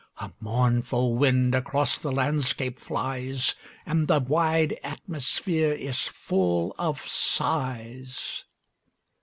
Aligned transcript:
A 0.17 0.31
mournful 0.39 1.13
wind 1.13 1.53
across 1.53 1.99
the 1.99 2.11
landscape 2.11 2.79
flies, 2.79 3.53
And 3.85 4.07
the 4.07 4.19
wide 4.19 4.79
atmosphere 4.83 5.73
is 5.73 6.07
full 6.07 6.73
of 6.79 7.07
sighs. 7.07 8.45